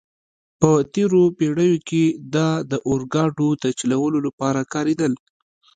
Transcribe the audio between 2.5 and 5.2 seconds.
د اورګاډو د چلولو لپاره کارېدل.